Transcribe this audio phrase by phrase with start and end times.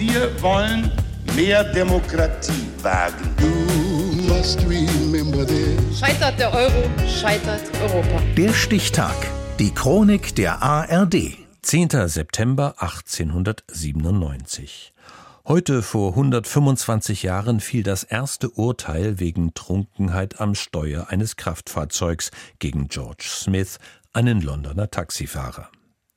[0.00, 0.90] Wir wollen
[1.36, 3.36] mehr Demokratie wagen.
[5.94, 8.22] Scheitert der Euro, scheitert Europa.
[8.34, 9.14] Der Stichtag.
[9.58, 11.36] Die Chronik der ARD.
[11.60, 12.08] 10.
[12.08, 14.94] September 1897.
[15.46, 22.88] Heute vor 125 Jahren fiel das erste Urteil wegen Trunkenheit am Steuer eines Kraftfahrzeugs gegen
[22.88, 23.76] George Smith,
[24.14, 25.68] einen Londoner Taxifahrer.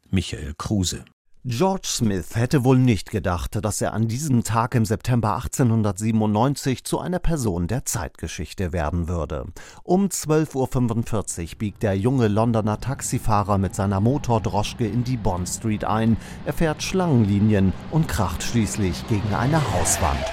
[0.10, 1.04] Michael Kruse.
[1.46, 7.00] George Smith hätte wohl nicht gedacht, dass er an diesem Tag im September 1897 zu
[7.00, 9.48] einer Person der Zeitgeschichte werden würde.
[9.84, 15.84] Um 12.45 Uhr biegt der junge Londoner Taxifahrer mit seiner Motordroschke in die Bond Street
[15.84, 16.16] ein.
[16.46, 20.24] Er fährt Schlangenlinien und kracht schließlich gegen eine Hauswand.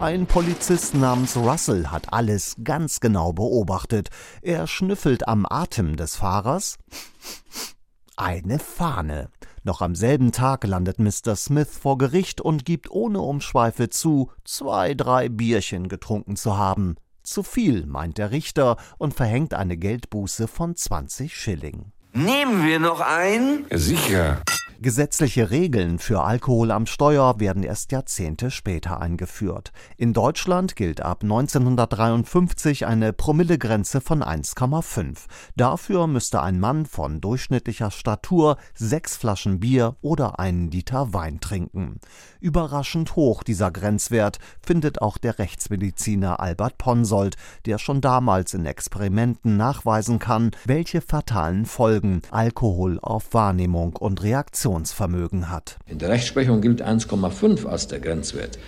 [0.00, 4.08] Ein Polizist namens Russell hat alles ganz genau beobachtet.
[4.42, 6.76] Er schnüffelt am Atem des Fahrers.
[8.16, 9.28] Eine Fahne.
[9.66, 11.34] Noch am selben Tag landet Mr.
[11.34, 16.94] Smith vor Gericht und gibt ohne Umschweife zu, zwei, drei Bierchen getrunken zu haben.
[17.24, 21.90] Zu viel, meint der Richter und verhängt eine Geldbuße von 20 Schilling.
[22.12, 23.66] Nehmen wir noch ein?
[23.72, 24.40] Sicher.
[24.86, 29.72] Gesetzliche Regeln für Alkohol am Steuer werden erst Jahrzehnte später eingeführt.
[29.96, 35.24] In Deutschland gilt ab 1953 eine Promillegrenze von 1,5.
[35.56, 41.98] Dafür müsste ein Mann von durchschnittlicher Statur sechs Flaschen Bier oder einen Liter Wein trinken.
[42.38, 49.56] Überraschend hoch dieser Grenzwert findet auch der Rechtsmediziner Albert Ponsold, der schon damals in Experimenten
[49.56, 55.78] nachweisen kann, welche fatalen Folgen Alkohol auf Wahrnehmung und Reaktion Reaktionsvermögen hat.
[55.86, 58.58] In der Rechtsprechung gilt 1,5 als der Grenzwert.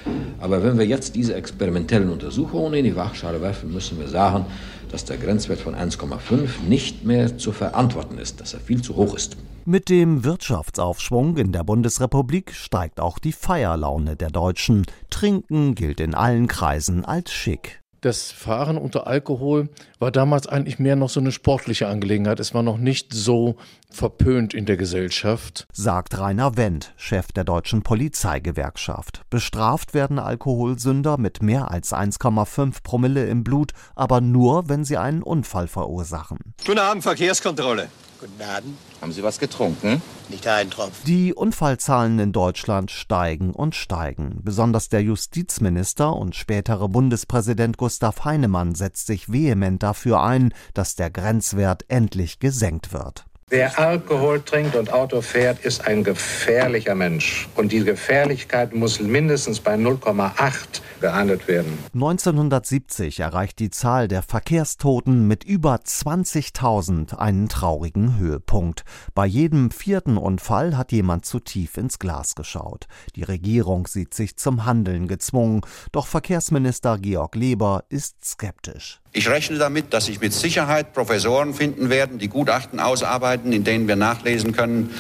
[0.41, 4.47] Aber wenn wir jetzt diese experimentellen Untersuchungen in die Waagschale werfen, müssen wir sagen,
[4.91, 9.15] dass der Grenzwert von 1,5 nicht mehr zu verantworten ist, dass er viel zu hoch
[9.15, 9.37] ist.
[9.65, 14.87] Mit dem Wirtschaftsaufschwung in der Bundesrepublik steigt auch die Feierlaune der Deutschen.
[15.11, 19.69] Trinken gilt in allen Kreisen als schick das Fahren unter Alkohol
[19.99, 22.41] war damals eigentlich mehr noch so eine sportliche Angelegenheit.
[22.41, 23.57] Es war noch nicht so
[23.91, 25.67] verpönt in der Gesellschaft.
[25.73, 29.23] Sagt Rainer Wendt, Chef der deutschen Polizeigewerkschaft.
[29.31, 35.23] Bestraft werden Alkoholsünder mit mehr als 1,5 Promille im Blut, aber nur, wenn sie einen
[35.23, 36.39] Unfall verursachen.
[36.65, 37.89] Guten Abend, Verkehrskontrolle.
[38.21, 38.77] Guten Abend.
[39.01, 40.03] Haben Sie was getrunken?
[40.29, 41.05] Nicht einen Tropfen.
[41.07, 44.41] Die Unfallzahlen in Deutschland steigen und steigen.
[44.43, 51.11] Besonders der Justizminister und spätere Bundespräsident Gustav Heinemann setzt sich vehement dafür ein, dass der
[51.11, 53.25] Grenzwert endlich gesenkt wird.
[53.51, 57.49] Wer Alkohol trinkt und Auto fährt, ist ein gefährlicher Mensch.
[57.55, 61.79] Und die Gefährlichkeit muss mindestens bei 0,8 geahndet werden.
[61.95, 68.85] 1970 erreicht die Zahl der Verkehrstoten mit über 20.000 einen traurigen Höhepunkt.
[69.15, 72.87] Bei jedem vierten Unfall hat jemand zu tief ins Glas geschaut.
[73.17, 75.63] Die Regierung sieht sich zum Handeln gezwungen.
[75.91, 79.01] Doch Verkehrsminister Georg Leber ist skeptisch.
[79.13, 83.89] Ich rechne damit, dass sich mit Sicherheit Professoren finden werden, die Gutachten ausarbeiten, in denen
[83.89, 84.91] wir nachlesen können,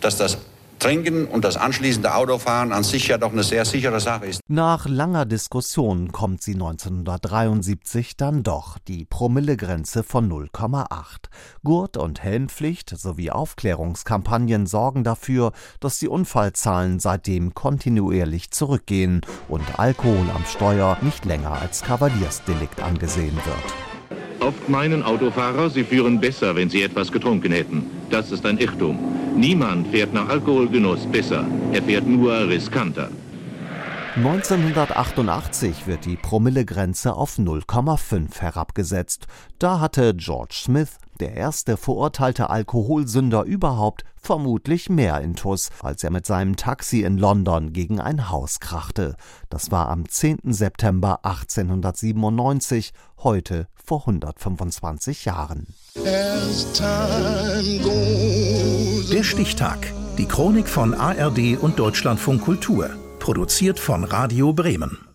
[0.00, 0.38] dass das
[0.78, 4.40] Trinken und das anschließende Autofahren an sich ja doch eine sehr sichere Sache ist.
[4.48, 11.28] Nach langer Diskussion kommt sie 1973 dann doch, die Promillegrenze von 0,8.
[11.64, 20.30] Gurt- und Helmpflicht sowie Aufklärungskampagnen sorgen dafür, dass die Unfallzahlen seitdem kontinuierlich zurückgehen und Alkohol
[20.34, 23.97] am Steuer nicht länger als Kavaliersdelikt angesehen wird.
[24.48, 27.84] Oft meinen Autofahrer, sie führen besser, wenn sie etwas getrunken hätten.
[28.08, 28.98] Das ist ein Irrtum.
[29.36, 31.44] Niemand fährt nach Alkoholgenuss besser,
[31.74, 33.10] er fährt nur riskanter.
[34.16, 39.26] 1988 wird die Promillegrenze auf 0,5 herabgesetzt.
[39.58, 46.26] Da hatte George Smith, der erste verurteilte Alkoholsünder überhaupt, vermutlich mehr Intus, als er mit
[46.26, 49.16] seinem Taxi in London gegen ein Haus krachte.
[49.48, 50.38] Das war am 10.
[50.52, 52.92] September 1897,
[53.22, 55.66] heute vor 125 Jahren.
[59.12, 59.92] Der Stichtag.
[60.18, 62.90] Die Chronik von ARD und Deutschlandfunk Kultur.
[63.18, 65.07] Produziert von Radio Bremen.